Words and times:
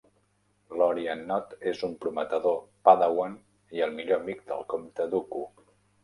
Lorian 0.81 1.19
Nod 1.31 1.51
és 1.71 1.83
un 1.87 1.91
prometedor 2.05 2.57
padawan 2.89 3.35
i 3.79 3.83
el 3.89 3.93
millor 3.99 4.23
amic 4.25 4.41
del 4.47 4.65
comte 4.75 5.07
Dooku. 5.13 5.45